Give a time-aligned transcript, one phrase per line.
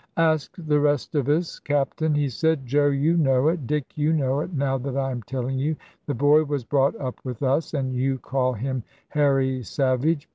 [0.17, 4.39] "Ask the rest of us, Captain," he said; "Joe, you know it; Dick, you know
[4.39, 5.75] it; now that I am telling you.
[6.07, 10.27] The boy was brought up with us, and you call him Harry Savage.